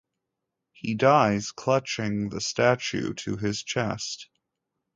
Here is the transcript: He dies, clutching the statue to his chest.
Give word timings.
He 0.71 0.95
dies, 0.95 1.51
clutching 1.51 2.29
the 2.29 2.41
statue 2.41 3.13
to 3.13 3.37
his 3.37 3.61
chest. 3.61 4.29